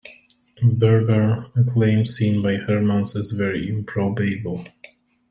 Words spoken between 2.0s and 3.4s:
seen by Hermans as